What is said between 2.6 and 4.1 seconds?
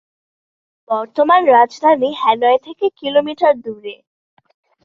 থেকে কিলোমিটার দূরে।